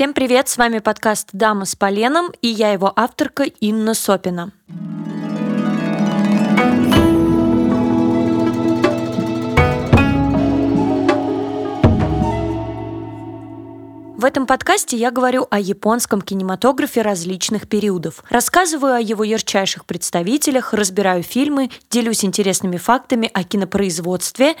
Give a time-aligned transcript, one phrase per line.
[0.00, 4.50] Всем привет, с вами подкаст «Дама с поленом» и я его авторка Инна Сопина.
[14.16, 18.24] В этом подкасте я говорю о японском кинематографе различных периодов.
[18.30, 24.56] Рассказываю о его ярчайших представителях, разбираю фильмы, делюсь интересными фактами о кинопроизводстве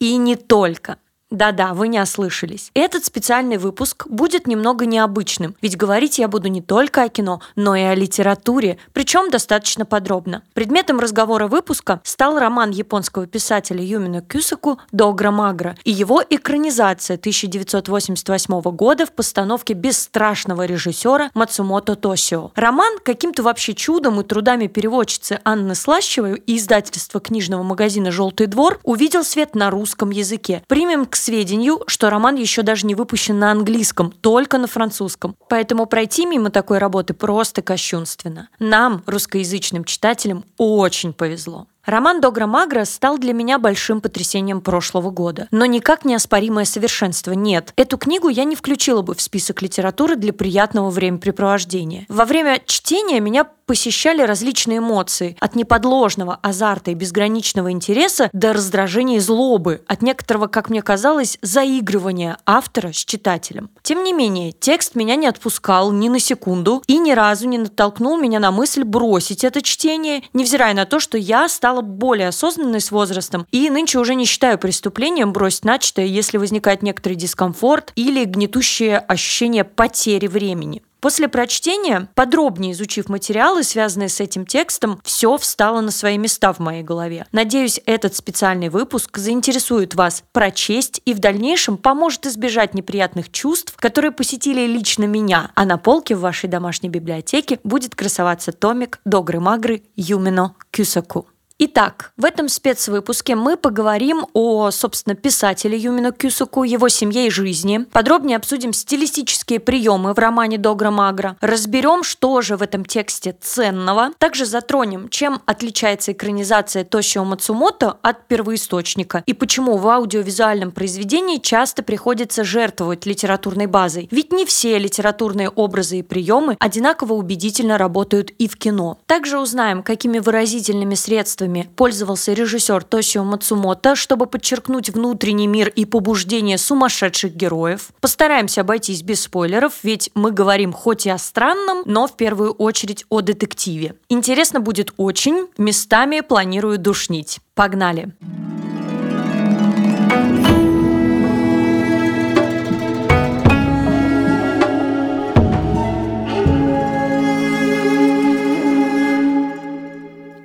[0.00, 0.96] и не только–
[1.30, 2.72] да-да, вы не ослышались.
[2.74, 7.76] Этот специальный выпуск будет немного необычным, ведь говорить я буду не только о кино, но
[7.76, 10.42] и о литературе, причем достаточно подробно.
[10.54, 18.60] Предметом разговора выпуска стал роман японского писателя Юмино Кюсаку «Догра Магра» и его экранизация 1988
[18.72, 22.50] года в постановке бесстрашного режиссера Мацумото Тосио.
[22.56, 28.80] Роман каким-то вообще чудом и трудами переводчицы Анны Слащевой и издательства книжного магазина «Желтый двор»
[28.82, 30.64] увидел свет на русском языке.
[30.66, 35.36] Примем к сведению, что роман еще даже не выпущен на английском, только на французском.
[35.48, 38.48] Поэтому пройти мимо такой работы просто кощунственно.
[38.58, 41.66] Нам, русскоязычным читателям, очень повезло.
[41.84, 45.48] Роман Догра Магра стал для меня большим потрясением прошлого года.
[45.50, 47.72] Но никак не оспоримое совершенство нет.
[47.76, 52.04] Эту книгу я не включила бы в список литературы для приятного времяпрепровождения.
[52.08, 55.36] Во время чтения меня посещали различные эмоции.
[55.38, 59.82] От неподложного азарта и безграничного интереса до раздражения и злобы.
[59.86, 63.70] От некоторого, как мне казалось, заигрывания автора с читателем.
[63.84, 68.18] Тем не менее, текст меня не отпускал ни на секунду и ни разу не натолкнул
[68.18, 72.90] меня на мысль бросить это чтение, невзирая на то, что я стала более осознанной с
[72.90, 78.98] возрастом и нынче уже не считаю преступлением бросить начатое, если возникает некоторый дискомфорт или гнетущее
[78.98, 80.82] ощущение потери времени.
[81.00, 86.58] После прочтения, подробнее изучив материалы, связанные с этим текстом, все встало на свои места в
[86.58, 87.26] моей голове.
[87.32, 94.12] Надеюсь, этот специальный выпуск заинтересует вас прочесть и в дальнейшем поможет избежать неприятных чувств, которые
[94.12, 100.54] посетили лично меня, а на полке в вашей домашней библиотеке будет красоваться томик Догры-Магры Юмино
[100.70, 101.26] Кюсаку.
[101.62, 107.84] Итак, в этом спецвыпуске мы поговорим о, собственно, писателе Юмино Кюсуку, его семье и жизни.
[107.92, 111.36] Подробнее обсудим стилистические приемы в романе Догра Магра.
[111.42, 114.12] Разберем, что же в этом тексте ценного.
[114.16, 121.82] Также затронем, чем отличается экранизация Тошио Мацумото от первоисточника и почему в аудиовизуальном произведении часто
[121.82, 124.08] приходится жертвовать литературной базой.
[124.10, 128.96] Ведь не все литературные образы и приемы одинаково убедительно работают и в кино.
[129.04, 135.84] Также узнаем, какими выразительными средствами мотивами пользовался режиссер Тосио Мацумото, чтобы подчеркнуть внутренний мир и
[135.84, 137.90] побуждение сумасшедших героев.
[138.00, 143.04] Постараемся обойтись без спойлеров, ведь мы говорим хоть и о странном, но в первую очередь
[143.08, 143.94] о детективе.
[144.08, 147.40] Интересно будет очень, местами планирую душнить.
[147.54, 148.12] Погнали!
[148.20, 148.59] Погнали!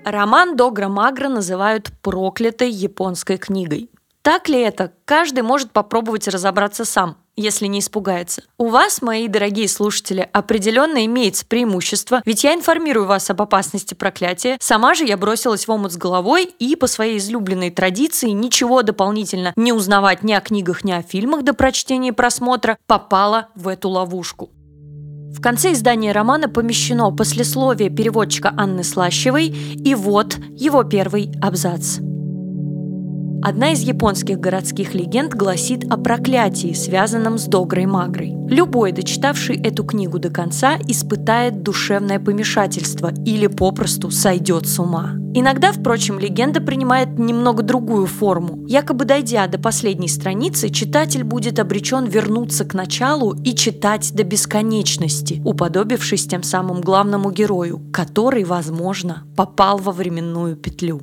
[0.06, 3.90] Роман Догра Магра называют проклятой японской книгой.
[4.22, 4.92] Так ли это?
[5.04, 8.44] Каждый может попробовать разобраться сам, если не испугается.
[8.60, 14.58] У вас, мои дорогие слушатели, определенно имеется преимущество, ведь я информирую вас об опасности проклятия.
[14.60, 19.54] Сама же я бросилась в омут с головой и по своей излюбленной традиции ничего дополнительно
[19.56, 23.90] не узнавать ни о книгах, ни о фильмах до прочтения и просмотра попала в эту
[23.90, 24.52] ловушку.
[25.35, 31.97] В конце издания романа помещено послесловие переводчика Анны Слащевой, и вот его первый абзац.
[33.41, 38.34] Одна из японских городских легенд гласит о проклятии, связанном с Догрой Магрой.
[38.47, 45.13] Любой, дочитавший эту книгу до конца, испытает душевное помешательство или попросту сойдет с ума.
[45.34, 48.66] Иногда, впрочем, легенда принимает немного другую форму.
[48.68, 55.41] Якобы дойдя до последней страницы, читатель будет обречен вернуться к началу и читать до бесконечности,
[55.44, 61.01] уподобившись тем самым главному герою, который, возможно, попал во временную петлю.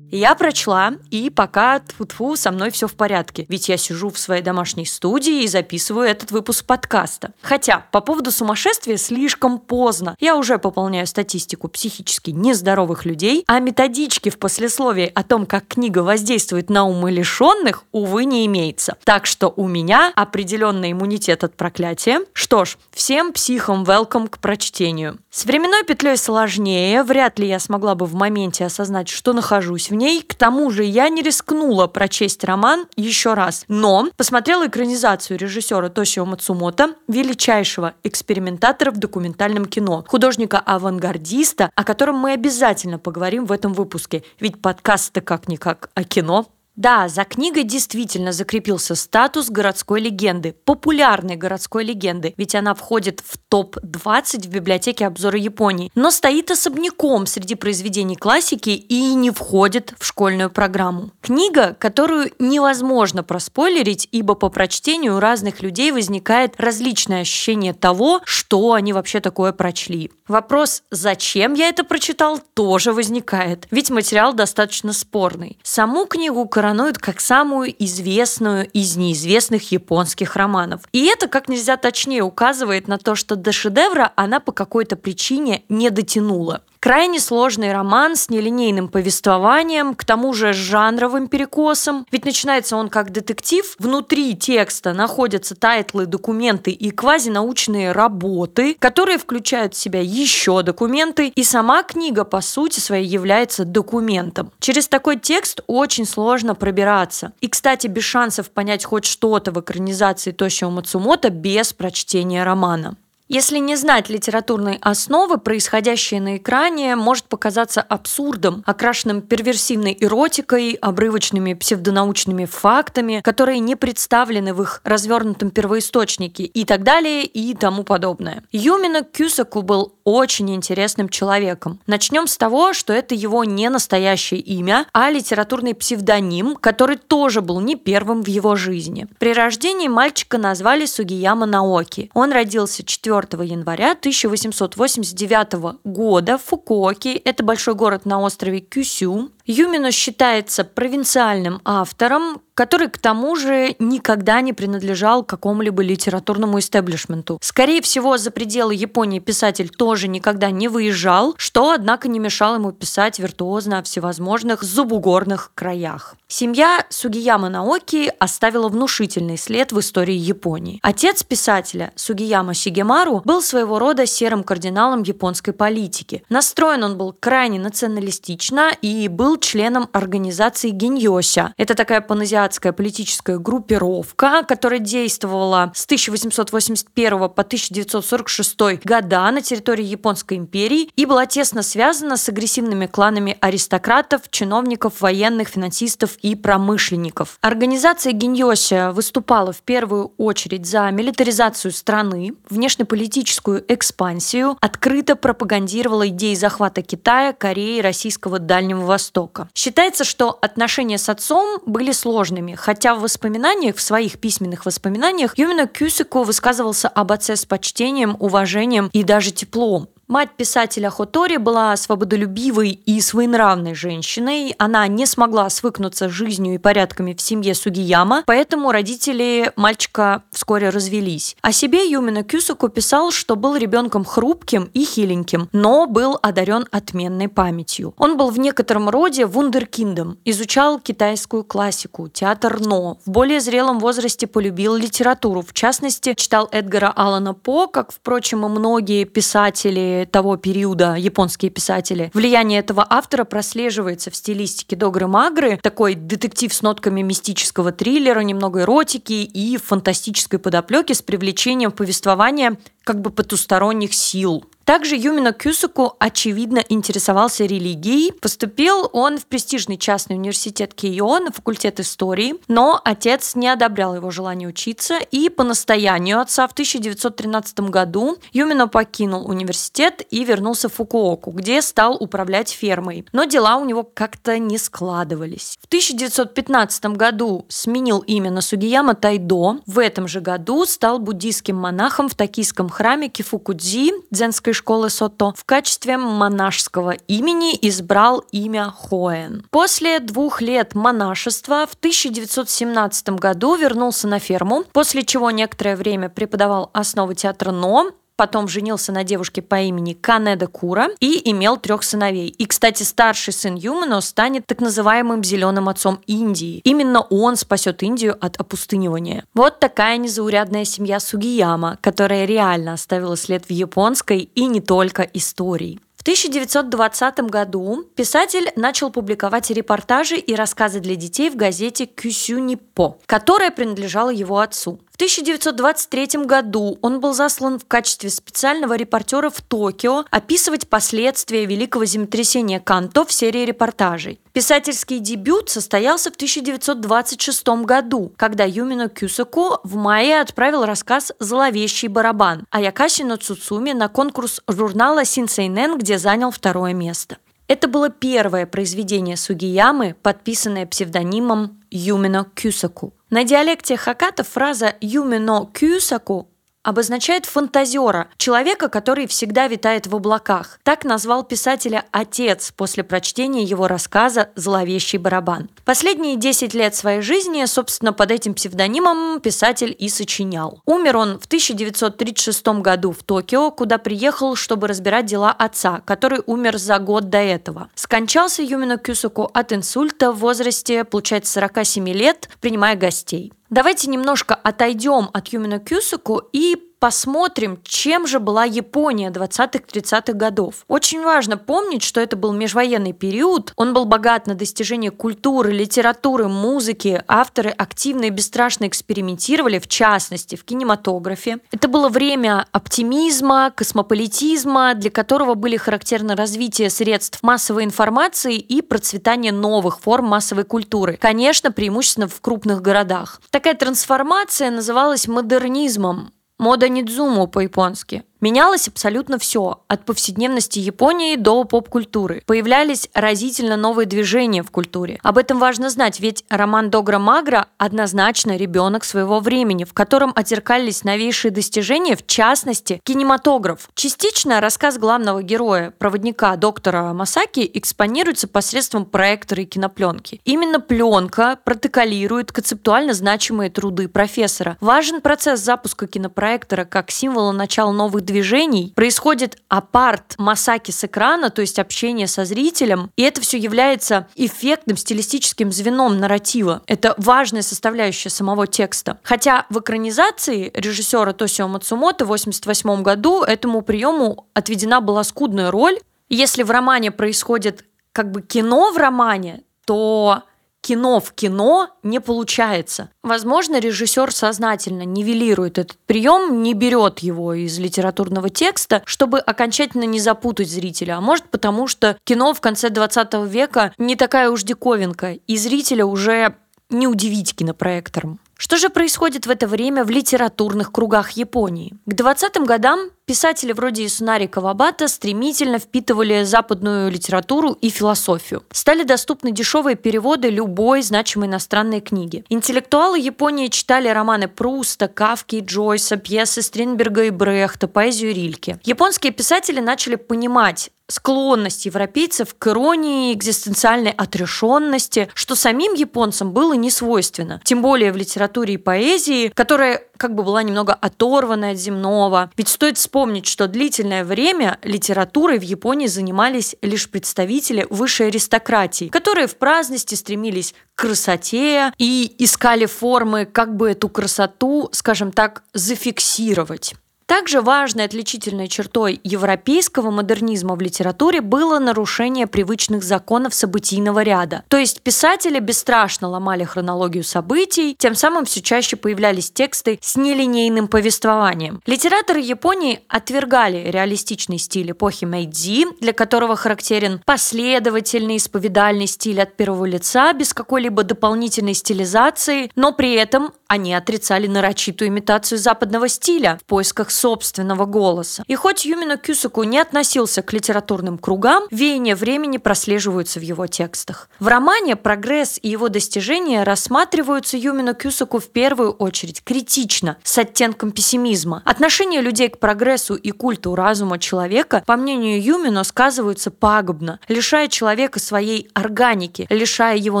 [0.10, 3.44] Я прочла, и пока тьфу-тьфу, со мной все в порядке.
[3.48, 7.32] Ведь я сижу в своей домашней студии и записываю этот выпуск подкаста.
[7.42, 10.16] Хотя, по поводу сумасшествия слишком поздно.
[10.18, 15.98] Я уже пополняю статистику психически нездоровых людей, а методички в послесловии о том, как книга
[15.98, 18.96] воздействует на умы лишенных, увы, не имеется.
[19.04, 22.20] Так что у меня определенный иммунитет от проклятия.
[22.32, 25.18] Что ж, всем психам welcome к прочтению.
[25.30, 27.02] С временной петлей сложнее.
[27.02, 30.22] Вряд ли я смогла бы в моменте осознать, что нахожусь в ней.
[30.22, 33.64] К тому же я не рискнула прочесть роман еще раз.
[33.68, 42.32] Но посмотрела экранизацию режиссера Тошио Мацумото, величайшего экспериментатора в документальном кино, художника-авангардиста, о котором мы
[42.32, 44.22] обязательно поговорим в этом выпуске.
[44.40, 46.46] Ведь подкаст-то как-никак о кино.
[46.78, 53.36] Да, за книгой действительно закрепился статус городской легенды, популярной городской легенды, ведь она входит в
[53.48, 60.06] топ-20 в библиотеке обзора Японии, но стоит особняком среди произведений классики и не входит в
[60.06, 61.10] школьную программу.
[61.20, 68.74] Книга, которую невозможно проспойлерить, ибо по прочтению у разных людей возникает различное ощущение того, что
[68.74, 70.12] они вообще такое прочли.
[70.28, 75.58] Вопрос, зачем я это прочитал, тоже возникает, ведь материал достаточно спорный.
[75.64, 80.82] Саму книгу коронуют как самую известную из неизвестных японских романов.
[80.92, 85.62] И это как нельзя точнее указывает на то, что до шедевра она по какой-то причине
[85.70, 86.62] не дотянула.
[86.80, 92.06] Крайне сложный роман с нелинейным повествованием, к тому же с жанровым перекосом.
[92.12, 93.74] Ведь начинается он как детектив.
[93.78, 101.28] Внутри текста находятся тайтлы, документы и квазинаучные работы, которые включают в себя еще документы.
[101.28, 104.52] И сама книга, по сути своей, является документом.
[104.60, 107.32] Через такой текст очень сложно пробираться.
[107.40, 112.96] И, кстати, без шансов понять хоть что-то в экранизации Тошио Мацумото без прочтения романа.
[113.28, 121.52] Если не знать литературной основы, происходящее на экране может показаться абсурдом, окрашенным перверсивной эротикой, обрывочными
[121.52, 128.44] псевдонаучными фактами, которые не представлены в их развернутом первоисточнике и так далее и тому подобное.
[128.50, 131.80] Юмина Кюсаку был очень интересным человеком.
[131.86, 137.60] Начнем с того, что это его не настоящее имя, а литературный псевдоним, который тоже был
[137.60, 139.06] не первым в его жизни.
[139.18, 142.10] При рождении мальчика назвали Сугияма Наоки.
[142.14, 146.38] Он родился 4 4 января 1889 года.
[146.38, 153.34] В Фукуоке, это большой город на острове Кюсю, Юмино считается провинциальным автором, который к тому
[153.34, 157.38] же никогда не принадлежал какому-либо литературному истеблишменту.
[157.40, 162.72] Скорее всего, за пределы Японии писатель тоже никогда не выезжал, что, однако, не мешало ему
[162.72, 166.16] писать виртуозно о всевозможных зубугорных краях.
[166.26, 170.78] Семья Сугияма Наоки оставила внушительный след в истории Японии.
[170.82, 176.22] Отец писателя, Сугияма Сигемару, был своего рода серым кардиналом японской политики.
[176.28, 181.54] Настроен он был крайне националистично и был членом организации Геньося.
[181.56, 190.36] Это такая паназиатская политическая группировка, которая действовала с 1881 по 1946 года на территории Японской
[190.36, 197.38] империи и была тесно связана с агрессивными кланами аристократов, чиновников, военных, финансистов и промышленников.
[197.40, 206.82] Организация Геньося выступала в первую очередь за милитаризацию страны, внешнеполитическую экспансию, открыто пропагандировала идеи захвата
[206.82, 209.27] Китая, Кореи, Российского Дальнего Востока.
[209.28, 209.48] Востока.
[209.54, 215.66] Считается, что отношения с отцом были сложными, хотя в воспоминаниях, в своих письменных воспоминаниях, Юмино
[215.66, 219.88] Кюсико высказывался об отце с почтением, уважением и даже теплом.
[220.08, 224.54] Мать писателя Хотори была свободолюбивой и своенравной женщиной.
[224.56, 230.70] Она не смогла свыкнуться с жизнью и порядками в семье Сугияма, поэтому родители мальчика вскоре
[230.70, 231.36] развелись.
[231.42, 237.28] О себе Юмина Кюсуку писал, что был ребенком хрупким и хиленьким, но был одарен отменной
[237.28, 237.92] памятью.
[237.98, 242.96] Он был в некотором роде вундеркиндом, изучал китайскую классику, театр Но.
[243.04, 245.42] В более зрелом возрасте полюбил литературу.
[245.42, 252.10] В частности, читал Эдгара Алана По, как, впрочем, и многие писатели того периода, японские писатели.
[252.14, 258.62] Влияние этого автора прослеживается в стилистике Догры Магры, такой детектив с нотками мистического триллера, немного
[258.62, 264.44] эротики и фантастической подоплеки с привлечением повествования как бы потусторонних сил.
[264.68, 268.12] Также Юмино Кюсуку, очевидно, интересовался религией.
[268.12, 274.10] Поступил он в престижный частный университет Кейо на факультет истории, но отец не одобрял его
[274.10, 280.74] желание учиться, и по настоянию отца в 1913 году Юмино покинул университет и вернулся в
[280.74, 283.06] Фукуоку, где стал управлять фермой.
[283.12, 285.56] Но дела у него как-то не складывались.
[285.62, 289.60] В 1915 году сменил имя на Сугияма Тайдо.
[289.64, 295.44] В этом же году стал буддийским монахом в токийском храме Кифукудзи, дзенской школы Сото, в
[295.44, 299.46] качестве монашеского имени избрал имя Хоэн.
[299.50, 306.70] После двух лет монашества в 1917 году вернулся на ферму, после чего некоторое время преподавал
[306.72, 312.28] основы театра Но, потом женился на девушке по имени Канеда Кура и имел трех сыновей.
[312.28, 316.60] И, кстати, старший сын Юмано станет так называемым зеленым отцом Индии.
[316.64, 319.24] Именно он спасет Индию от опустынивания.
[319.34, 325.80] Вот такая незаурядная семья Сугияма, которая реально оставила след в японской и не только истории.
[325.96, 332.98] В 1920 году писатель начал публиковать репортажи и рассказы для детей в газете «Кюсю Ниппо»,
[333.06, 334.80] которая принадлежала его отцу.
[334.98, 341.84] В 1923 году он был заслан в качестве специального репортера в Токио описывать последствия великого
[341.84, 344.18] землетрясения Канто в серии репортажей.
[344.32, 352.44] Писательский дебют состоялся в 1926 году, когда Юмино Кюсаку в мае отправил рассказ «Зловещий барабан»,
[352.50, 357.18] а Якашино Цуцуми на конкурс журнала «Синсейнен», где занял второе место.
[357.46, 362.94] Это было первое произведение Сугиямы, подписанное псевдонимом Юмино Кюсаку.
[363.10, 366.28] На диалекте Хаката фраза «Юмино Кюсаку»
[366.68, 370.60] обозначает фантазера, человека, который всегда витает в облаках.
[370.64, 375.48] Так назвал писателя отец после прочтения его рассказа «Зловещий барабан».
[375.64, 380.60] Последние 10 лет своей жизни, собственно, под этим псевдонимом писатель и сочинял.
[380.66, 386.58] Умер он в 1936 году в Токио, куда приехал, чтобы разбирать дела отца, который умер
[386.58, 387.70] за год до этого.
[387.76, 393.32] Скончался Юмино Кюсуку от инсульта в возрасте, получается, 47 лет, принимая гостей.
[393.50, 400.64] Давайте немножко отойдем от Юмина Кюсуку и посмотрим, чем же была Япония 20-30-х годов.
[400.68, 406.28] Очень важно помнить, что это был межвоенный период, он был богат на достижения культуры, литературы,
[406.28, 411.38] музыки, авторы активно и бесстрашно экспериментировали, в частности, в кинематографе.
[411.52, 419.32] Это было время оптимизма, космополитизма, для которого были характерны развитие средств массовой информации и процветание
[419.32, 420.96] новых форм массовой культуры.
[421.00, 423.20] Конечно, преимущественно в крупных городах.
[423.30, 426.12] Такая трансформация называлась модернизмом.
[426.38, 428.04] Мода Нидзуму по-японски.
[428.20, 432.24] Менялось абсолютно все, от повседневности Японии до поп-культуры.
[432.26, 434.98] Появлялись разительно новые движения в культуре.
[435.04, 440.82] Об этом важно знать, ведь роман Догра Магра однозначно ребенок своего времени, в котором отзеркались
[440.82, 443.68] новейшие достижения, в частности, кинематограф.
[443.74, 450.20] Частично рассказ главного героя, проводника доктора Масаки, экспонируется посредством проектора и кинопленки.
[450.24, 454.56] Именно пленка протоколирует концептуально значимые труды профессора.
[454.60, 461.42] Важен процесс запуска кинопроектора как символа начала новых движений происходит апарт Масаки с экрана, то
[461.42, 466.62] есть общение со зрителем, и это все является эффектным стилистическим звеном нарратива.
[466.66, 468.98] Это важная составляющая самого текста.
[469.02, 475.78] Хотя в экранизации режиссера Тосио Мацумото в 1988 году этому приему отведена была скудная роль.
[476.08, 480.22] Если в романе происходит как бы кино в романе, то
[480.60, 482.90] кино в кино не получается.
[483.02, 490.00] Возможно, режиссер сознательно нивелирует этот прием, не берет его из литературного текста, чтобы окончательно не
[490.00, 490.96] запутать зрителя.
[490.96, 495.86] А может потому, что кино в конце 20 века не такая уж диковинка, и зрителя
[495.86, 496.34] уже
[496.70, 498.20] не удивить кинопроектором.
[498.36, 501.74] Что же происходит в это время в литературных кругах Японии?
[501.86, 508.44] К 20-м годам писатели вроде Исунари Кавабата стремительно впитывали западную литературу и философию.
[508.52, 512.22] Стали доступны дешевые переводы любой значимой иностранной книги.
[512.28, 518.60] Интеллектуалы Японии читали романы Пруста, Кавки, Джойса, пьесы Стринберга и Брехта, поэзию Рильке.
[518.64, 526.70] Японские писатели начали понимать, склонность европейцев к иронии, экзистенциальной отрешенности, что самим японцам было не
[526.70, 527.40] свойственно.
[527.44, 532.30] Тем более в литературе и поэзии, которая как бы была немного оторвана от земного.
[532.36, 539.26] Ведь стоит вспомнить, что длительное время литературой в Японии занимались лишь представители высшей аристократии, которые
[539.26, 546.74] в праздности стремились к красоте и искали формы, как бы эту красоту, скажем так, зафиксировать.
[547.08, 554.44] Также важной отличительной чертой европейского модернизма в литературе было нарушение привычных законов событийного ряда.
[554.48, 560.68] То есть писатели бесстрашно ломали хронологию событий, тем самым все чаще появлялись тексты с нелинейным
[560.68, 561.62] повествованием.
[561.64, 569.64] Литераторы Японии отвергали реалистичный стиль эпохи Мэйдзи, для которого характерен последовательный исповедальный стиль от первого
[569.64, 576.44] лица без какой-либо дополнительной стилизации, но при этом они отрицали нарочитую имитацию западного стиля в
[576.44, 578.24] поисках собственного голоса.
[578.26, 584.10] И хоть Юмино Кюсаку не относился к литературным кругам, веяния времени прослеживаются в его текстах.
[584.18, 590.72] В романе «Прогресс и его достижения» рассматриваются Юмино Кюсаку в первую очередь критично, с оттенком
[590.72, 591.42] пессимизма.
[591.44, 598.00] Отношение людей к прогрессу и культу разума человека, по мнению Юмино, сказываются пагубно, лишая человека
[598.00, 600.00] своей органики, лишая его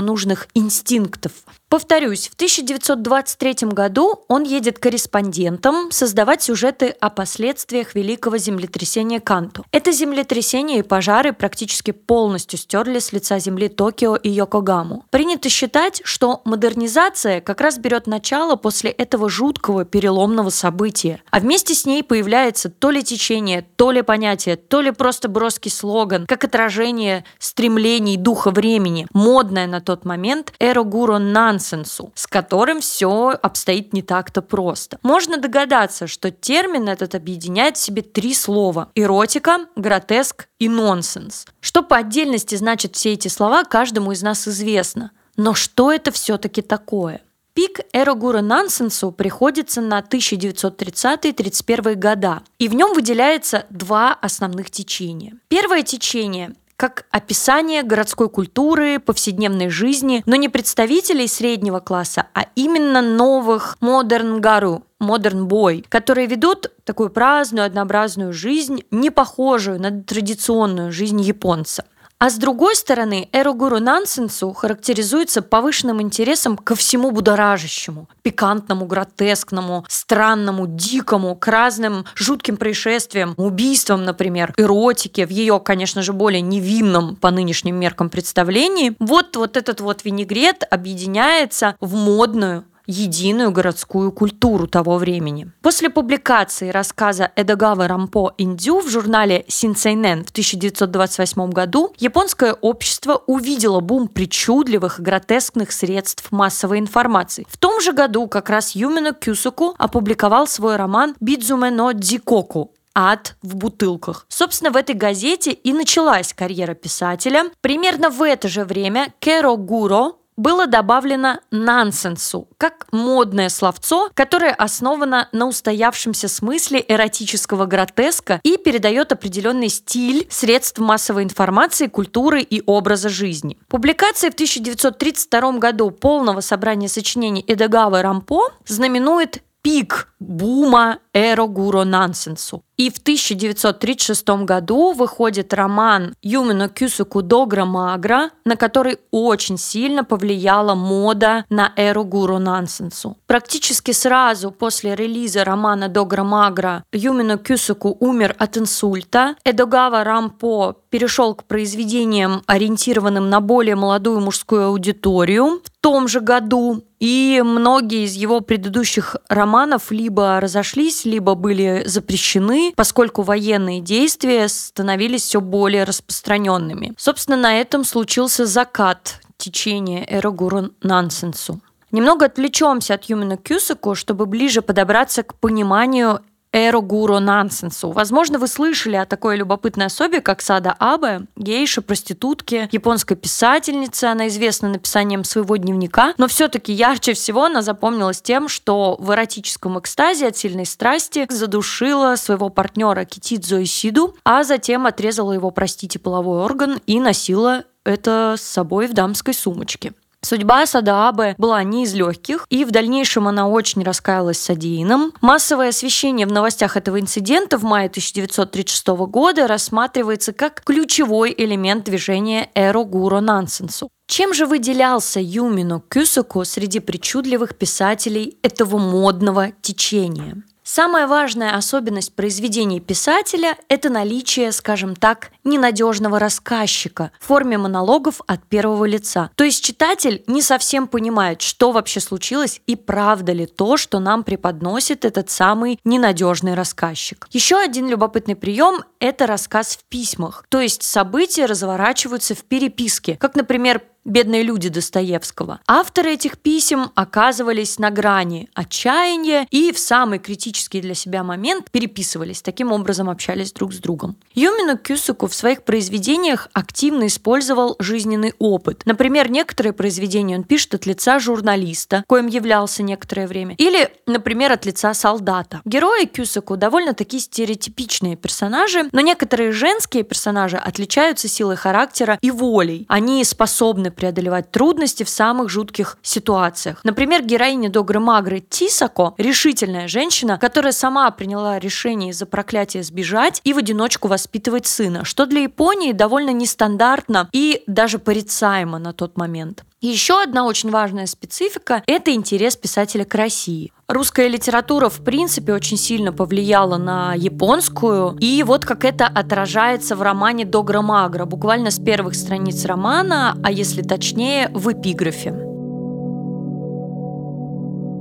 [0.00, 1.32] нужных инстинктов.
[1.68, 9.66] Повторюсь, в 1923 году он едет корреспондентом создавать сюжеты о последствиях великого землетрясения Канту.
[9.70, 15.04] Это землетрясение и пожары практически полностью стерли с лица земли Токио и Йокогаму.
[15.10, 21.74] Принято считать, что модернизация как раз берет начало после этого жуткого переломного события, а вместе
[21.74, 26.44] с ней появляется то ли течение, то ли понятие, то ли просто броский слоган, как
[26.44, 33.30] отражение стремлений духа времени, модное на тот момент «Эро Гуро Нан нансенсу, с которым все
[33.42, 34.98] обстоит не так-то просто.
[35.02, 41.46] Можно догадаться, что термин этот объединяет в себе три слова– эротика, гротеск и нонсенс.
[41.60, 45.10] Что по отдельности значат все эти слова, каждому из нас известно.
[45.36, 47.22] Но что это все-таки такое?
[47.54, 55.34] Пик Эрогура Нансенсу приходится на 1930-31 года, и в нем выделяется два основных течения.
[55.48, 63.02] Первое течение как описание городской культуры, повседневной жизни, но не представителей среднего класса, а именно
[63.02, 70.92] новых модерн гару, модерн бой, которые ведут такую праздную, однообразную жизнь, не похожую на традиционную
[70.92, 71.84] жизнь японца.
[72.20, 80.66] А с другой стороны, эрогуру нансенсу характеризуется повышенным интересом ко всему будоражащему, пикантному, гротескному, странному,
[80.66, 87.30] дикому, к разным жутким происшествиям, убийствам, например, эротике, в ее, конечно же, более невинном по
[87.30, 88.96] нынешним меркам представлении.
[88.98, 95.52] Вот, вот этот вот винегрет объединяется в модную единую городскую культуру того времени.
[95.62, 103.80] После публикации рассказа Эдагавы Рампо Индю в журнале Синцайнен в 1928 году японское общество увидело
[103.80, 107.46] бум причудливых и гротескных средств массовой информации.
[107.48, 113.36] В том же году как раз Юмино Кюсуку опубликовал свой роман «Бидзуме но Дзикоку» ад
[113.42, 114.26] в бутылках.
[114.28, 117.44] Собственно, в этой газете и началась карьера писателя.
[117.60, 125.28] Примерно в это же время Керо Гуро было добавлено нансенсу, как модное словцо, которое основано
[125.32, 133.08] на устоявшемся смысле эротического гротеска и передает определенный стиль средств массовой информации, культуры и образа
[133.08, 133.58] жизни.
[133.68, 142.62] Публикация в 1932 году полного собрания сочинений Эдегавы Рампо знаменует пик бума эро-гуро нансенсу.
[142.76, 150.76] И в 1936 году выходит роман Юмино Кюсуку Догра Магра, на который очень сильно повлияла
[150.76, 153.16] мода на эру гуру нансенсу.
[153.26, 159.34] Практически сразу после релиза романа Догра Магра Юмино Кюсуку умер от инсульта.
[159.44, 165.60] Эдогава Рампо перешел к произведениям, ориентированным на более молодую мужскую аудиторию.
[165.64, 172.72] В том же году и многие из его предыдущих романов либо разошлись, либо были запрещены,
[172.76, 176.94] поскольку военные действия становились все более распространенными.
[176.96, 181.60] Собственно, на этом случился закат течения эрогуру нансенсу.
[181.90, 186.20] Немного отвлечемся от Юмина Кюсаку, чтобы ближе подобраться к пониманию
[186.52, 187.90] эру гуру нансенсу.
[187.90, 194.04] Возможно, вы слышали о такой любопытной особе, как Сада Абе, гейша, проститутке, японской писательнице.
[194.04, 199.78] Она известна написанием своего дневника, но все-таки ярче всего она запомнилась тем, что в эротическом
[199.78, 206.42] экстазе от сильной страсти задушила своего партнера Китидзо Исиду, а затем отрезала его, простите, половой
[206.42, 209.92] орган и носила это с собой в дамской сумочке.
[210.20, 215.12] Судьба Садаабе была не из легких, и в дальнейшем она очень раскаялась содеянным.
[215.20, 222.50] Массовое освещение в новостях этого инцидента в мае 1936 года рассматривается как ключевой элемент движения
[222.54, 223.90] Эро Гуро Нансенсу.
[224.08, 230.42] Чем же выделялся Юмино Кюсаку среди причудливых писателей этого модного течения?
[230.70, 238.44] Самая важная особенность произведений писателя– это наличие, скажем так, ненадежного рассказчика в форме монологов от
[238.44, 239.30] первого лица.
[239.34, 244.24] То есть читатель не совсем понимает, что вообще случилось и правда ли то, что нам
[244.24, 247.28] преподносит этот самый ненадежный рассказчик.
[247.30, 250.44] Еще один любопытный прием– это рассказ в письмах.
[250.50, 255.60] То есть события разворачиваются в переписке, как, например, «Бедные люди» Достоевского.
[255.66, 262.40] Авторы этих писем оказывались на грани отчаяния и в самый критический для себя момент переписывались,
[262.40, 264.16] таким образом общались друг с другом.
[264.34, 268.80] Юмину Кюсуку в своих произведениях активно использовал жизненный опыт.
[268.86, 274.64] Например, некоторые произведения он пишет от лица журналиста, коим являлся некоторое время, или, например, от
[274.64, 275.60] лица солдата.
[275.66, 282.86] Герои Кюсаку довольно-таки стереотипичные персонажи, но некоторые женские персонажи отличаются силой характера и волей.
[282.88, 286.80] Они способны преодолевать трудности в самых жутких ситуациях.
[286.84, 293.52] Например, героиня Догры Магры Тисако– решительная женщина, которая сама приняла решение из-за проклятия сбежать и
[293.52, 299.64] в одиночку воспитывать сына, что для Японии довольно нестандартно и даже порицаемо на тот момент.
[299.80, 303.72] Еще одна очень важная специфика– это интерес писателя к России.
[303.86, 310.02] Русская литература, в принципе, очень сильно повлияла на японскую, и вот как это отражается в
[310.02, 315.30] романе Догра Магра, буквально с первых страниц романа, а если точнее, в эпиграфе.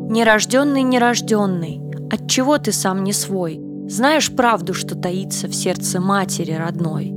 [0.10, 1.80] Нерожденный, нерожденный,
[2.12, 3.62] от чего ты сам не свой?
[3.88, 7.14] Знаешь правду, что таится в сердце матери родной?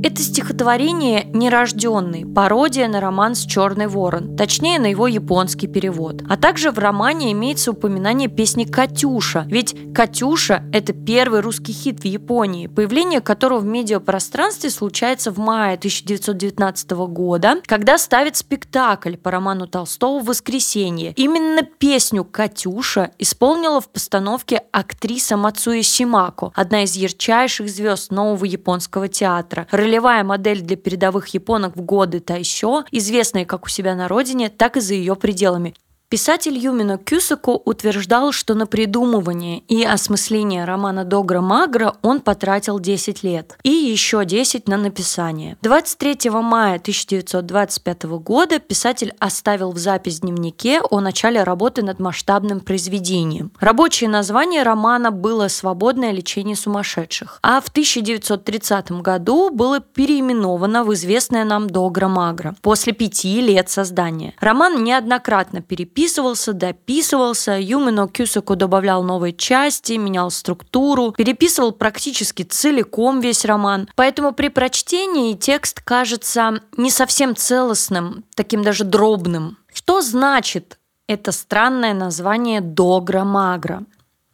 [0.00, 6.22] Это стихотворение «Нерожденный», пародия на роман с «Черный ворон», точнее, на его японский перевод.
[6.28, 12.04] А также в романе имеется упоминание песни «Катюша», ведь «Катюша»— это первый русский хит в
[12.04, 19.66] Японии, появление которого в медиапространстве случается в мае 1919 года, когда ставит спектакль по роману
[19.66, 21.12] Толстого «Воскресенье».
[21.16, 29.08] Именно песню «Катюша» исполнила в постановке актриса Мацуя Симако, одна из ярчайших звезд нового японского
[29.08, 34.50] театра– ролевая модель для передовых японок в годы Тайшо, известная как у себя на родине,
[34.50, 35.74] так и за ее пределами.
[36.10, 43.22] Писатель Юмино Кюсако утверждал, что на придумывание и осмысление романа Догра Магра он потратил 10
[43.22, 45.58] лет и еще 10 на написание.
[45.60, 52.60] 23 мая 1925 года писатель оставил в запись в дневнике о начале работы над масштабным
[52.60, 53.52] произведением.
[53.60, 61.44] Рабочее название романа было «Свободное лечение сумасшедших», а в 1930 году было переименовано в известное
[61.44, 64.32] нам Догра Магра после пяти лет создания.
[64.40, 73.18] Роман неоднократно переписан переписывался, дописывался, Юмино Кюсаку добавлял новые части, менял структуру, переписывал практически целиком
[73.20, 73.88] весь роман.
[73.96, 79.58] Поэтому при прочтении текст кажется не совсем целостным, таким даже дробным.
[79.74, 83.82] Что значит это странное название «Догра-магра»?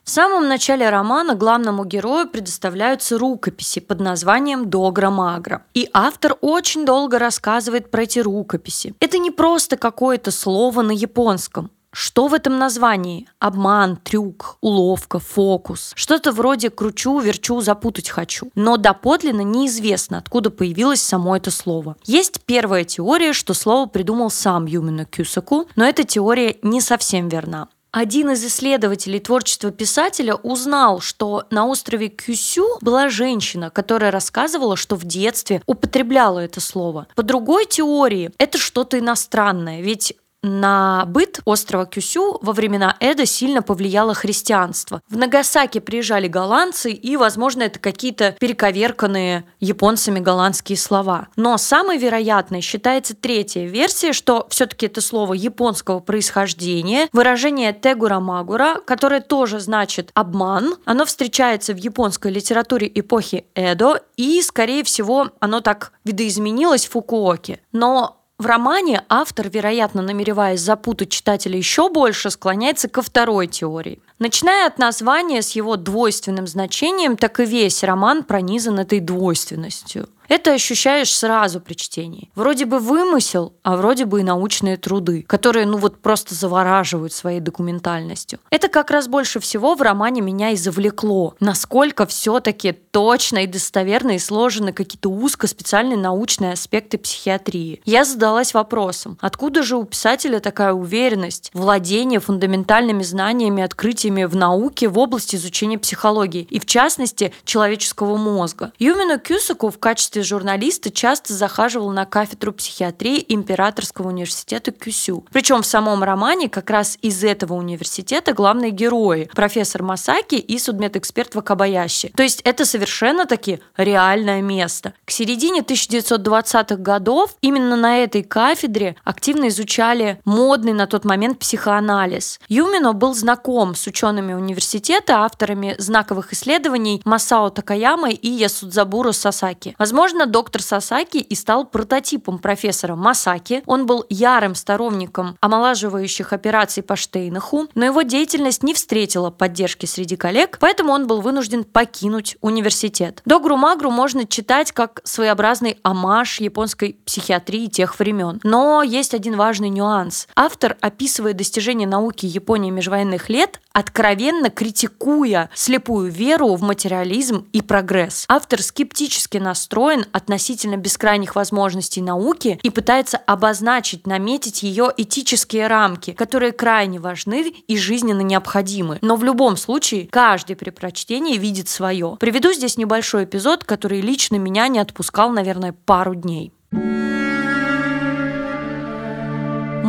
[0.05, 5.65] В самом начале романа главному герою предоставляются рукописи под названием «Догра Магра».
[5.73, 8.95] И автор очень долго рассказывает про эти рукописи.
[9.01, 11.71] Это не просто какое-то слово на японском.
[11.91, 13.29] Что в этом названии?
[13.39, 15.93] Обман, трюк, уловка, фокус.
[15.95, 18.51] Что-то вроде «кручу, верчу, запутать хочу».
[18.55, 21.97] Но доподлинно неизвестно, откуда появилось само это слово.
[22.05, 27.69] Есть первая теория, что слово придумал сам Юмино Кюсаку, но эта теория не совсем верна.
[27.97, 34.97] Один из исследователей творчества писателя узнал, что на острове Кюсю была женщина, которая рассказывала, что
[34.97, 37.07] в детстве употребляла это слово.
[37.15, 43.63] По другой теории, это что-то иностранное, ведь на быт острова Кюсю во времена Эда сильно
[43.63, 45.01] повлияло христианство.
[45.09, 51.29] В Нагасаки приезжали голландцы, и, возможно, это какие-то перековерканные японцами голландские слова.
[51.37, 59.21] Но самой вероятной считается третья версия, что все-таки это слово японского происхождения, выражение тегура-магура, которое
[59.21, 60.77] тоже значит обман.
[60.85, 67.61] Оно встречается в японской литературе эпохи Эдо, и, скорее всего, оно так видоизменилось в Фукуоке.
[67.73, 74.01] Но в романе автор, вероятно, намереваясь запутать читателя еще больше, склоняется ко второй теории.
[74.25, 80.09] Начиная от названия с его двойственным значением, так и весь роман пронизан этой двойственностью.
[80.29, 82.31] Это ощущаешь сразу при чтении.
[82.35, 87.41] Вроде бы вымысел, а вроде бы и научные труды, которые, ну вот, просто завораживают своей
[87.41, 88.39] документальностью.
[88.51, 91.35] Это как раз больше всего в романе меня и завлекло.
[91.41, 97.83] Насколько все-таки точно и достоверно и сложены какие-то узко специальные научные аспекты психиатрии.
[97.85, 104.89] Я задалась вопросом, откуда же у писателя такая уверенность, владение фундаментальными знаниями, открытиями в науке
[104.89, 108.73] в области изучения психологии и, в частности, человеческого мозга.
[108.79, 115.25] Юмину Кюсаку в качестве журналиста часто захаживал на кафедру психиатрии Императорского университета Кюсю.
[115.33, 121.35] Причем в самом романе как раз из этого университета главные герои– профессор Масаки и судмедэксперт
[121.35, 122.13] Вакабаящи.
[122.17, 124.95] То есть это совершенно таки реальное место.
[125.05, 132.41] К середине 1920-х годов именно на этой кафедре активно изучали модный на тот момент психоанализ.
[132.49, 139.77] Юмино был знаком с учеными университета, авторами знаковых исследований Масао Такаяма и Ясудзабуру Сасаки.
[139.79, 143.63] Возможно, доктор Сасаки и стал прототипом профессора Масаки.
[143.67, 150.17] Он был ярым сторонником омолаживающих операций по Штейнаху, но его деятельность не встретила поддержки среди
[150.17, 153.23] коллег, поэтому он был вынужден покинуть университет.
[153.25, 158.41] Догру Магру можно читать как своеобразный амаш японской психиатрии тех времен.
[158.43, 160.27] Но есть один важный нюанс.
[160.35, 168.25] Автор, описывая достижения науки Японии межвоенных лет, откровенно критикуя слепую веру в материализм и прогресс.
[168.29, 176.53] Автор скептически настроен относительно бескрайних возможностей науки и пытается обозначить, наметить ее этические рамки, которые
[176.53, 178.99] крайне важны и жизненно необходимы.
[179.03, 182.17] Но в любом случае каждый при прочтении видит свое.
[182.19, 186.53] Приведу здесь небольшой эпизод, который лично меня не отпускал, наверное, пару дней.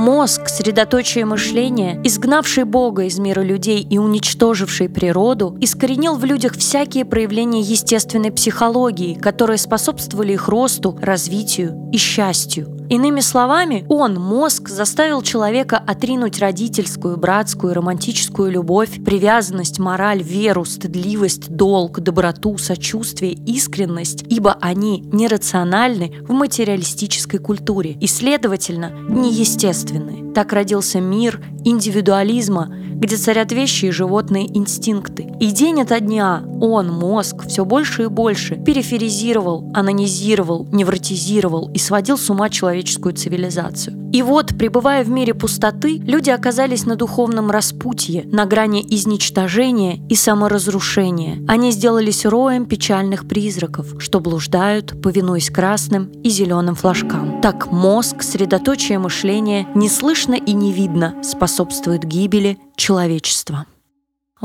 [0.05, 7.05] Мозг, средоточие мышления, изгнавший Бога из мира людей и уничтоживший природу, искоренил в людях всякие
[7.05, 12.85] проявления естественной психологии, которые способствовали их росту, развитию и счастью.
[12.89, 21.50] Иными словами, он, мозг, заставил человека отринуть родительскую, братскую, романтическую любовь, привязанность, мораль, веру, стыдливость,
[21.50, 30.34] долг, доброту, сочувствие, искренность, ибо они нерациональны в материалистической культуре и, следовательно, неестественны.
[30.34, 35.28] Так родился мир индивидуализма, где царят вещи и животные инстинкты.
[35.39, 42.17] И день ото дня он, мозг, все больше и больше периферизировал, анонизировал, невротизировал и сводил
[42.17, 44.09] с ума человеческую цивилизацию.
[44.11, 50.15] И вот, пребывая в мире пустоты, люди оказались на духовном распутье, на грани изничтожения и
[50.15, 51.43] саморазрушения.
[51.47, 57.41] Они сделались роем печальных призраков, что блуждают, повинуясь красным и зеленым флажкам.
[57.41, 63.65] Так мозг, средоточие мышления, не слышно и не видно, способствует гибели человечества.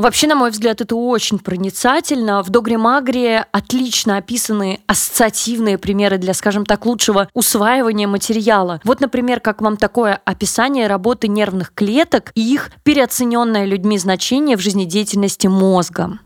[0.01, 2.43] Вообще, на мой взгляд, это очень проницательно.
[2.43, 8.81] В Догре Магре отлично описаны ассоциативные примеры для, скажем так, лучшего усваивания материала.
[8.85, 14.61] Вот, например, как вам такое описание работы нервных клеток и их переоцененное людьми значение в
[14.61, 16.19] жизнедеятельности мозга.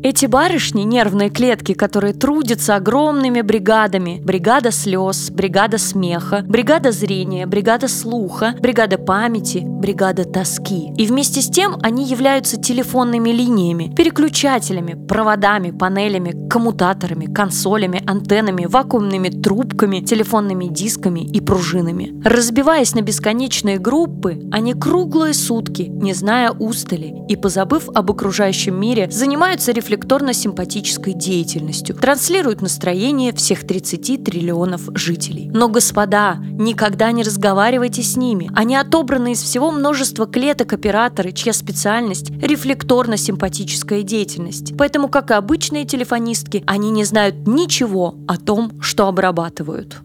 [0.00, 4.20] Эти барышни, нервные клетки, которые трудятся огромными бригадами.
[4.22, 10.92] Бригада слез, бригада смеха, бригада зрения, бригада слуха, бригада памяти, бригада тоски.
[10.96, 19.30] И вместе с тем они являются телефонными линиями, переключателями, проводами, панелями, коммутаторами, консолями, антеннами, вакуумными
[19.30, 22.22] трубками, телефонными дисками и пружинами.
[22.24, 29.10] Разбиваясь на бесконечные группы, они круглые сутки, не зная устали и позабыв об окружающем мире,
[29.10, 35.50] занимаются рефлексией рефлекторно-симпатической деятельностью, транслируют настроение всех 30 триллионов жителей.
[35.52, 38.50] Но, господа, никогда не разговаривайте с ними.
[38.54, 44.76] Они отобраны из всего множества клеток операторы, чья специальность– рефлекторно-симпатическая деятельность.
[44.76, 49.98] Поэтому, как и обычные телефонистки, они не знают ничего о том, что обрабатывают.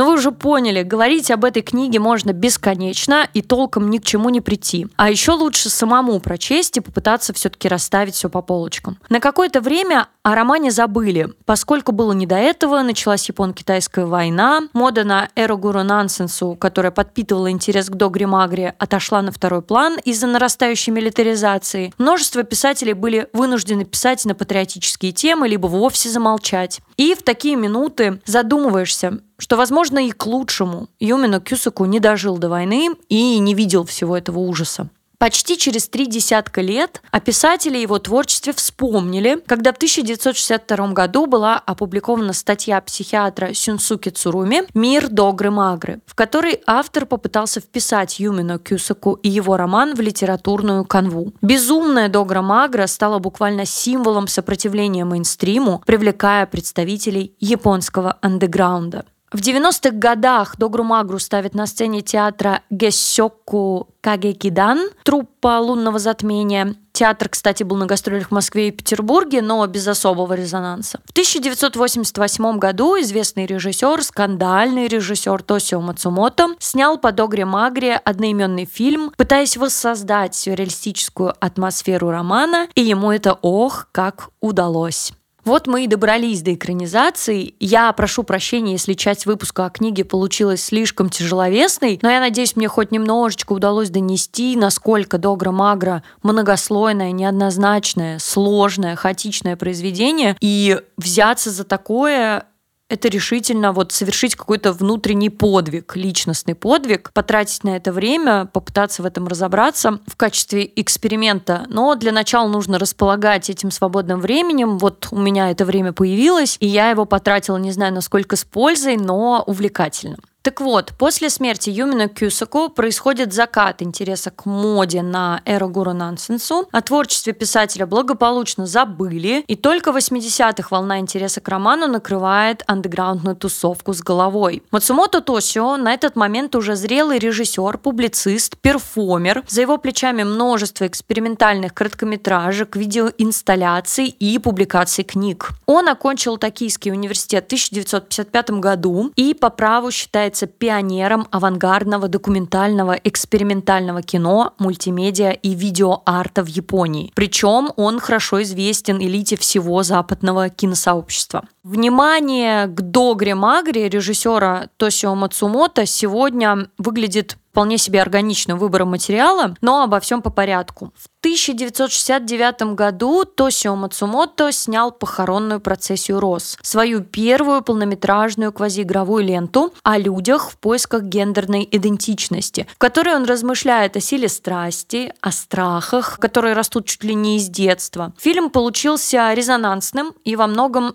[0.00, 4.30] Но вы уже поняли, говорить об этой книге можно бесконечно и толком ни к чему
[4.30, 4.86] не прийти.
[4.96, 8.96] А еще лучше самому прочесть и попытаться все-таки расставить все по полочкам.
[9.10, 15.04] На какое-то время о романе забыли, поскольку было не до этого, началась Япон-Китайская война, мода
[15.04, 20.92] на эрогуру нансенсу, которая подпитывала интерес к Догри Магре, отошла на второй план из-за нарастающей
[20.92, 21.94] милитаризации.
[21.96, 26.80] Множество писателей были вынуждены писать на патриотические темы, либо вовсе замолчать.
[26.98, 30.88] И в такие минуты задумываешься, что, возможно, и к лучшему.
[30.98, 34.90] Юмино Кюсаку не дожил до войны и не видел всего этого ужаса.
[35.20, 41.26] Почти через три десятка лет о писателе и его творчестве вспомнили, когда в 1962 году
[41.26, 48.58] была опубликована статья психиатра Сюнсуки Цуруми «Мир Догры Магры», в которой автор попытался вписать Юмино
[48.58, 51.34] Кюсаку и его роман в литературную канву.
[51.42, 59.04] Безумная Догра Магра стала буквально символом сопротивления мейнстриму, привлекая представителей японского андеграунда.
[59.32, 66.74] В 90-х годах Догру Магру ставит на сцене театра Гессёку Кагекидан, труппа лунного затмения.
[66.92, 70.98] Театр, кстати, был на гастролях в Москве и Петербурге, но без особого резонанса.
[71.06, 79.12] В 1988 году известный режиссер, скандальный режиссер Тосио Мацумото снял по Догре Магре одноименный фильм,
[79.16, 85.12] пытаясь воссоздать сюрреалистическую атмосферу романа, и ему это ох, как удалось.
[85.44, 87.54] Вот мы и добрались до экранизации.
[87.60, 92.68] Я прошу прощения, если часть выпуска о книге получилась слишком тяжеловесной, но я надеюсь, мне
[92.68, 101.64] хоть немножечко удалось донести, насколько Догра Магра многослойное, неоднозначное, сложное, хаотичное произведение, и взяться за
[101.64, 102.44] такое
[102.90, 109.06] это решительно вот совершить какой-то внутренний подвиг, личностный подвиг, потратить на это время, попытаться в
[109.06, 111.66] этом разобраться в качестве эксперимента.
[111.68, 114.76] Но для начала нужно располагать этим свободным временем.
[114.78, 118.96] Вот у меня это время появилось, и я его потратила, не знаю, насколько с пользой,
[118.96, 120.16] но увлекательно.
[120.42, 126.66] Так вот, после смерти Юмина Кюсаку происходит закат интереса к моде на эру Гуру Нансенсу.
[126.72, 133.36] О творчестве писателя благополучно забыли, и только в 80-х волна интереса к роману накрывает андеграундную
[133.36, 134.62] тусовку с головой.
[134.70, 139.44] Мацумото Тосио на этот момент уже зрелый режиссер, публицист, перформер.
[139.46, 145.50] За его плечами множество экспериментальных короткометражек, видеоинсталляций и публикаций книг.
[145.66, 152.92] Он окончил Токийский университет в 1955 году и по праву считает является пионером авангардного документального
[152.92, 157.10] экспериментального кино, мультимедиа и видеоарта в Японии.
[157.14, 161.42] Причем он хорошо известен элите всего западного киносообщества.
[161.62, 169.82] Внимание к Догре Магре режиссера Тосио Мацумото сегодня выглядит вполне себе органичным выбором материала, но
[169.82, 170.92] обо всем по порядку.
[170.96, 179.98] В 1969 году Тосио Мацумото снял «Похоронную процессию роз», свою первую полнометражную квазиигровую ленту о
[179.98, 186.54] людях в поисках гендерной идентичности, в которой он размышляет о силе страсти, о страхах, которые
[186.54, 188.12] растут чуть ли не из детства.
[188.18, 190.94] Фильм получился резонансным и во многом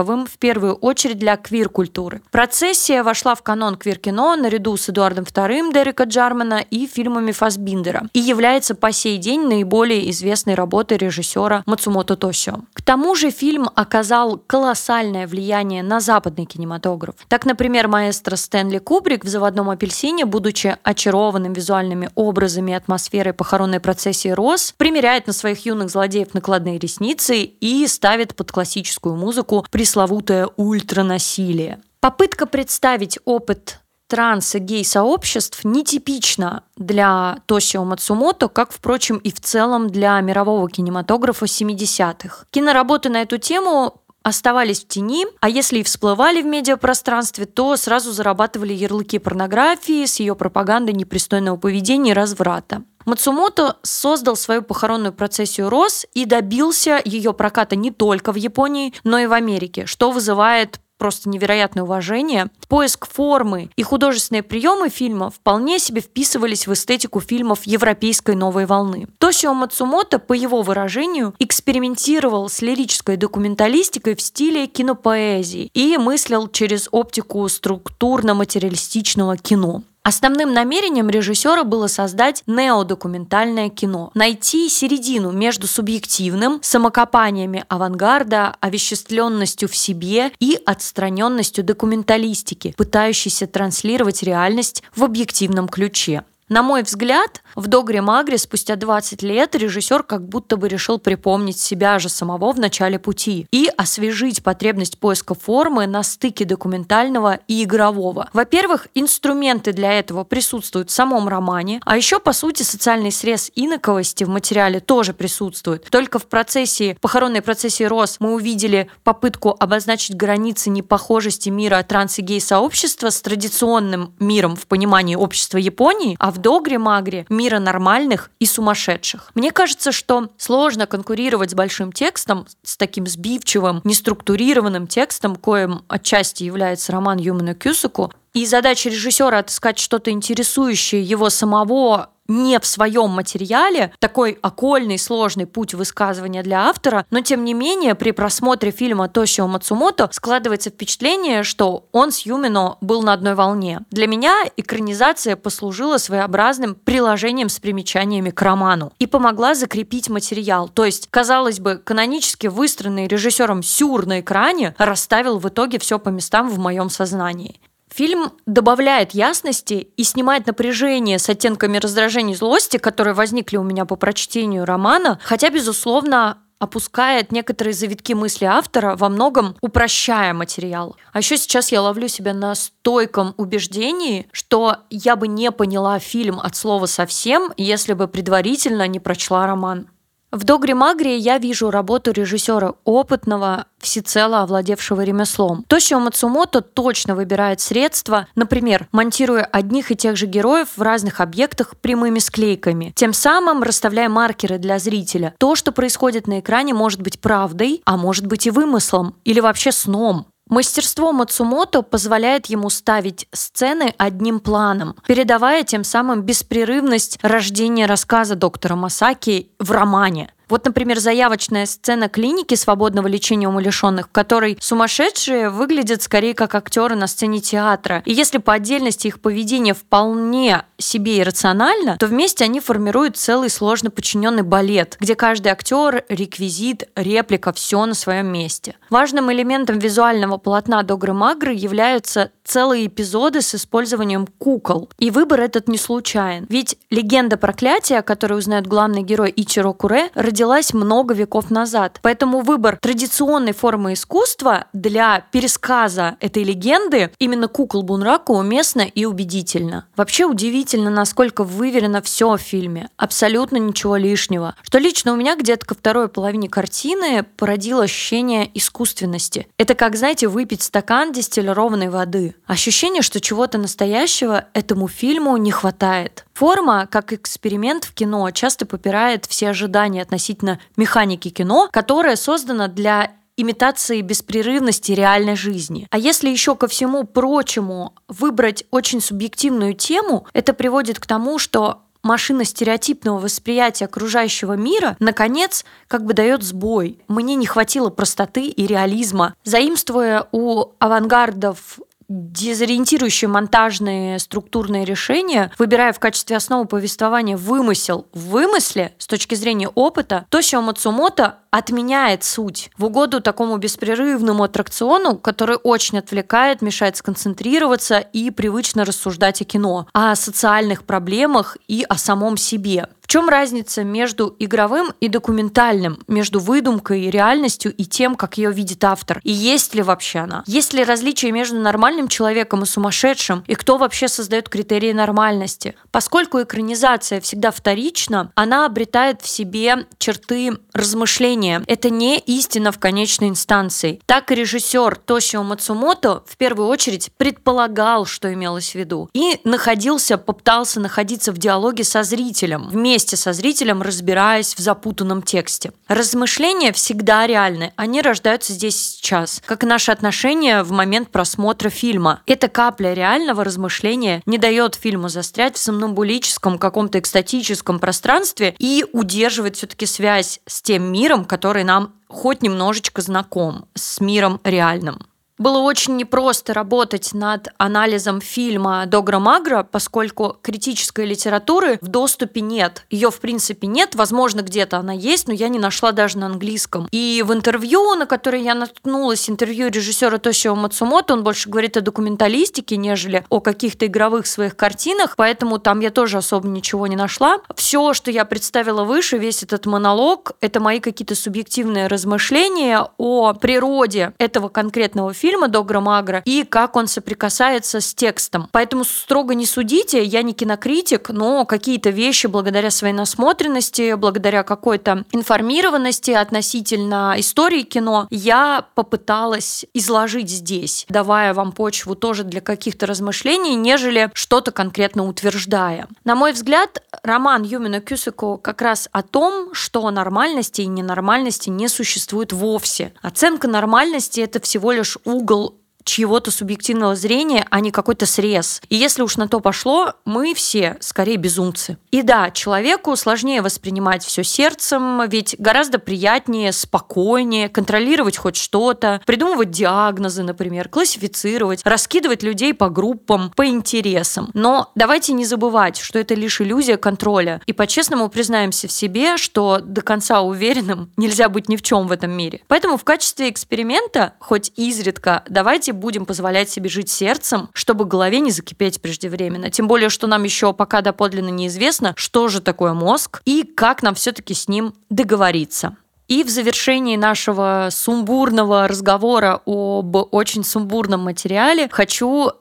[0.00, 2.22] знаковым, в первую очередь для квир-культуры.
[2.30, 8.20] Процессия вошла в канон квир-кино наряду с Эдуардом II Дерека Джармана и фильмами Фасбиндера и
[8.20, 12.60] является по сей день наиболее известной работы режиссера Мацумото Тосио.
[12.72, 17.14] К тому же фильм оказал колоссальное влияние на западный кинематограф.
[17.28, 23.80] Так, например, маэстро Стэнли Кубрик в «Заводном апельсине», будучи очарованным визуальными образами и атмосферой похоронной
[23.80, 30.48] процессии Рос, примеряет на своих юных злодеев накладные ресницы и ставит под классическую музыку пресловутое
[30.56, 31.80] ультранасилие.
[31.98, 39.90] Попытка представить опыт транс- и гей-сообществ нетипично для Тосио Мацумото, как, впрочем, и в целом
[39.90, 42.44] для мирового кинематографа 70-х.
[42.52, 48.12] Киноработы на эту тему оставались в тени, а если и всплывали в медиапространстве, то сразу
[48.12, 52.84] зарабатывали ярлыки порнографии с ее пропагандой непристойного поведения и разврата.
[53.10, 59.18] Мацумото создал свою похоронную процессию Рос и добился ее проката не только в Японии, но
[59.18, 62.50] и в Америке, что вызывает просто невероятное уважение.
[62.68, 69.08] Поиск формы и художественные приемы фильма вполне себе вписывались в эстетику фильмов европейской новой волны.
[69.18, 76.86] Тосио Мацумото, по его выражению, экспериментировал с лирической документалистикой в стиле кинопоэзии и мыслил через
[76.92, 79.82] оптику структурно-материалистичного кино.
[80.02, 89.76] Основным намерением режиссера было создать неодокументальное кино, найти середину между субъективным, самокопаниями авангарда, овеществленностью в
[89.76, 96.24] себе и отстраненностью документалистики, пытающейся транслировать реальность в объективном ключе.
[96.50, 101.60] На мой взгляд, в «Догре Магре» спустя 20 лет режиссер как будто бы решил припомнить
[101.60, 107.62] себя же самого в начале пути и освежить потребность поиска формы на стыке документального и
[107.62, 108.30] игрового.
[108.32, 114.24] Во-первых, инструменты для этого присутствуют в самом романе, а еще, по сути, социальный срез инаковости
[114.24, 115.84] в материале тоже присутствует.
[115.88, 122.22] Только в процессе, похоронной процессии Рос мы увидели попытку обозначить границы непохожести мира транс и
[122.22, 129.30] гей-сообщества с традиционным миром в понимании общества Японии, а в догре-магре мира нормальных и сумасшедших.
[129.34, 136.44] Мне кажется, что сложно конкурировать с большим текстом, с таким сбивчивым, неструктурированным текстом, коим отчасти
[136.44, 143.10] является роман Юмана Кюсаку, и задача режиссера отыскать что-то интересующее его самого не в своем
[143.10, 149.08] материале, такой окольный, сложный путь высказывания для автора, но тем не менее при просмотре фильма
[149.08, 153.80] Тошио Мацумото складывается впечатление, что он с Юмино был на одной волне.
[153.90, 160.68] Для меня экранизация послужила своеобразным приложением с примечаниями к роману и помогла закрепить материал.
[160.68, 166.10] То есть, казалось бы, канонически выстроенный режиссером сюр на экране расставил в итоге все по
[166.10, 167.60] местам в моем сознании.
[167.92, 173.84] Фильм добавляет ясности и снимает напряжение с оттенками раздражения и злости, которые возникли у меня
[173.84, 180.94] по прочтению романа, хотя, безусловно, опускает некоторые завитки мысли автора, во многом упрощая материал.
[181.12, 186.38] А еще сейчас я ловлю себя на стойком убеждении, что я бы не поняла фильм
[186.38, 189.88] от слова совсем, если бы предварительно не прочла роман.
[190.32, 195.64] В «Догре Магре» я вижу работу режиссера опытного, всецело овладевшего ремеслом.
[195.66, 201.76] Тосио Мацумото точно выбирает средства, например, монтируя одних и тех же героев в разных объектах
[201.76, 205.34] прямыми склейками, тем самым расставляя маркеры для зрителя.
[205.38, 209.72] То, что происходит на экране, может быть правдой, а может быть и вымыслом, или вообще
[209.72, 210.26] сном.
[210.50, 218.74] Мастерство Мацумото позволяет ему ставить сцены одним планом, передавая тем самым беспрерывность рождения рассказа доктора
[218.74, 220.32] Масаки в романе.
[220.50, 226.96] Вот, например, заявочная сцена клиники свободного лечения умалишенных, в которой сумасшедшие выглядят скорее как актеры
[226.96, 228.02] на сцене театра.
[228.04, 233.90] И если по отдельности их поведение вполне себе иррационально, то вместе они формируют целый сложно
[233.90, 238.76] подчиненный балет, где каждый актер, реквизит, реплика, все на своем месте.
[238.90, 244.90] Важным элементом визуального полотна Догры Магры являются целые эпизоды с использованием кукол.
[244.98, 246.46] И выбор этот не случайен.
[246.48, 252.00] Ведь легенда проклятия, которую узнает главный герой Ичиро Куре, родилась много веков назад.
[252.02, 259.86] Поэтому выбор традиционной формы искусства для пересказа этой легенды именно кукол Бунраку уместно и убедительно.
[259.94, 262.88] Вообще удивительно, насколько выверено все в фильме.
[262.96, 264.56] Абсолютно ничего лишнего.
[264.62, 269.46] Что лично у меня где-то ко второй половине картины породило ощущение искусственности.
[269.56, 272.34] Это как, знаете, выпить стакан дистиллированной воды.
[272.46, 276.24] Ощущение, что чего-то настоящего этому фильму не хватает.
[276.34, 283.12] Форма, как эксперимент в кино, часто попирает все ожидания относительно механики кино, которая создана для
[283.36, 285.86] имитации беспрерывности реальной жизни.
[285.90, 291.82] А если еще ко всему прочему выбрать очень субъективную тему, это приводит к тому, что
[292.02, 296.98] машина стереотипного восприятия окружающего мира, наконец, как бы дает сбой.
[297.08, 299.34] Мне не хватило простоты и реализма.
[299.44, 301.78] Заимствуя у авангардов
[302.10, 309.68] дезориентирующие монтажные структурные решения, выбирая в качестве основы повествования вымысел в вымысле с точки зрения
[309.68, 317.98] опыта, Тошио Мацумото отменяет суть в угоду такому беспрерывному аттракциону, который очень отвлекает, мешает сконцентрироваться
[317.98, 324.36] и привычно рассуждать о кино, о социальных проблемах и о самом себе чем разница между
[324.38, 329.20] игровым и документальным, между выдумкой и реальностью и тем, как ее видит автор?
[329.24, 330.44] И есть ли вообще она?
[330.46, 333.42] Есть ли различие между нормальным человеком и сумасшедшим?
[333.48, 335.74] И кто вообще создает критерии нормальности?
[335.90, 341.64] Поскольку экранизация всегда вторична, она обретает в себе черты размышления.
[341.66, 344.00] Это не истина в конечной инстанции.
[344.06, 350.16] Так и режиссер Тошио Мацумото в первую очередь предполагал, что имелось в виду, и находился,
[350.16, 355.72] попытался находиться в диалоге со зрителем вместе вместе со зрителем, разбираясь в запутанном тексте.
[355.88, 362.20] Размышления всегда реальны, они рождаются здесь сейчас, как и наши отношения в момент просмотра фильма.
[362.26, 369.56] Эта капля реального размышления не дает фильму застрять в сомнамбулическом каком-то экстатическом пространстве и удерживает
[369.56, 375.06] все-таки связь с тем миром, который нам хоть немножечко знаком, с миром реальным.
[375.40, 382.84] Было очень непросто работать над анализом фильма Догра Магра, поскольку критической литературы в доступе нет.
[382.90, 383.94] Ее, в принципе, нет.
[383.94, 386.88] Возможно, где-то она есть, но я не нашла даже на английском.
[386.90, 391.80] И в интервью, на которое я наткнулась, интервью режиссера Тошио Мацумото, он больше говорит о
[391.80, 397.38] документалистике, нежели о каких-то игровых своих картинах, поэтому там я тоже особо ничего не нашла.
[397.54, 404.12] Все, что я представила выше, весь этот монолог, это мои какие-то субъективные размышления о природе
[404.18, 408.48] этого конкретного фильма, фильма Догра Магра и как он соприкасается с текстом.
[408.50, 415.04] Поэтому строго не судите, я не кинокритик, но какие-то вещи благодаря своей насмотренности, благодаря какой-то
[415.12, 423.54] информированности относительно истории кино, я попыталась изложить здесь, давая вам почву тоже для каких-то размышлений,
[423.54, 425.86] нежели что-то конкретно утверждая.
[426.02, 431.68] На мой взгляд, роман Юмина Кюсико как раз о том, что нормальности и ненормальности не
[431.68, 432.92] существует вовсе.
[433.00, 438.60] Оценка нормальности— это всего лишь у Google чьего-то субъективного зрения, а не какой-то срез.
[438.68, 441.78] И если уж на то пошло, мы все скорее безумцы.
[441.90, 449.50] И да, человеку сложнее воспринимать все сердцем, ведь гораздо приятнее, спокойнее контролировать хоть что-то, придумывать
[449.50, 454.30] диагнозы, например, классифицировать, раскидывать людей по группам, по интересам.
[454.34, 457.40] Но давайте не забывать, что это лишь иллюзия контроля.
[457.46, 461.92] И по-честному признаемся в себе, что до конца уверенным нельзя быть ни в чем в
[461.92, 462.40] этом мире.
[462.48, 468.30] Поэтому в качестве эксперимента, хоть изредка, давайте будем позволять себе жить сердцем, чтобы голове не
[468.30, 469.50] закипеть преждевременно.
[469.50, 473.94] Тем более, что нам еще пока доподлинно неизвестно, что же такое мозг и как нам
[473.94, 475.76] все-таки с ним договориться.
[476.08, 482.32] И в завершении нашего сумбурного разговора об очень сумбурном материале хочу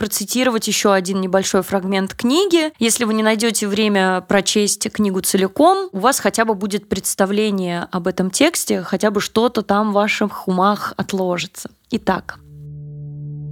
[0.00, 2.72] процитировать еще один небольшой фрагмент книги.
[2.78, 8.06] Если вы не найдете время прочесть книгу целиком, у вас хотя бы будет представление об
[8.06, 11.70] этом тексте, хотя бы что-то там в ваших умах отложится.
[11.90, 12.39] Итак,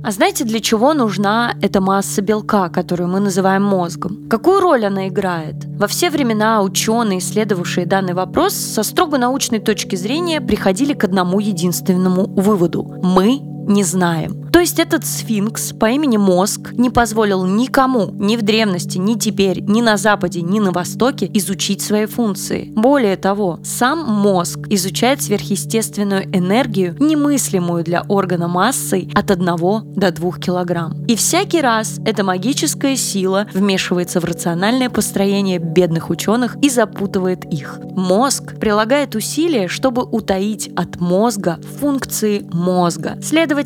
[0.02, 4.28] а знаете, для чего нужна эта масса белка, которую мы называем мозгом?
[4.28, 5.56] Какую роль она играет?
[5.78, 11.40] Во все времена ученые, исследовавшие данный вопрос, со строго научной точки зрения приходили к одному
[11.40, 12.84] единственному выводу.
[13.02, 14.48] Мы не знаем.
[14.50, 19.60] То есть этот сфинкс по имени Мозг не позволил никому, ни в древности, ни теперь,
[19.60, 22.72] ни на Западе, ни на Востоке изучить свои функции.
[22.74, 29.46] Более того, сам мозг изучает сверхъестественную энергию, немыслимую для органа массой от 1
[29.94, 31.04] до 2 килограмм.
[31.06, 37.78] И всякий раз эта магическая сила вмешивается в рациональное построение бедных ученых и запутывает их.
[37.94, 43.18] Мозг прилагает усилия, чтобы утаить от мозга функции мозга.
[43.22, 43.57] Следовательно,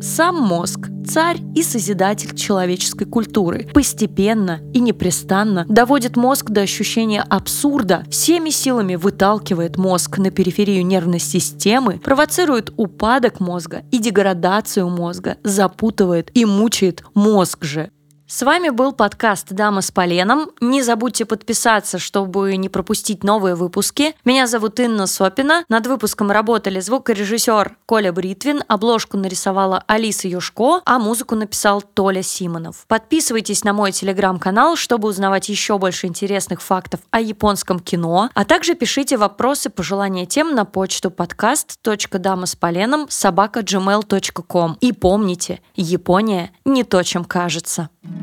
[0.00, 3.68] сам мозг царь и созидатель человеческой культуры.
[3.74, 11.18] Постепенно и непрестанно доводит мозг до ощущения абсурда, всеми силами выталкивает мозг на периферию нервной
[11.18, 17.90] системы, провоцирует упадок мозга и деградацию мозга, запутывает и мучает мозг же.
[18.32, 20.52] С вами был подкаст «Дама с поленом».
[20.60, 24.14] Не забудьте подписаться, чтобы не пропустить новые выпуски.
[24.24, 25.64] Меня зовут Инна Сопина.
[25.68, 32.84] Над выпуском работали звукорежиссер Коля Бритвин, обложку нарисовала Алиса Юшко, а музыку написал Толя Симонов.
[32.86, 38.76] Подписывайтесь на мой телеграм-канал, чтобы узнавать еще больше интересных фактов о японском кино, а также
[38.76, 44.76] пишите вопросы, пожелания тем на почту подкаст.дамасполеном собака.gmail.com.
[44.80, 47.90] И помните, Япония не то, чем кажется.
[48.02, 48.14] thank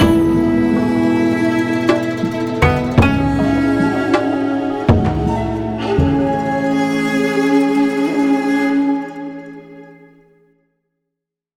[0.00, 0.19] you